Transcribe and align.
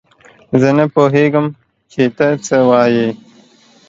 زه 0.61 0.69
نه 0.77 0.85
پوهېږم 0.93 1.45
چې 1.91 2.01
تۀ 2.15 2.27
څۀ 2.45 2.57
وايي. 2.69 3.07